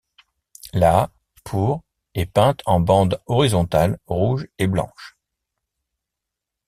[0.73, 1.11] La
[1.43, 1.83] pour
[2.15, 5.15] est peinte en bandes horizontales rouges et blanches.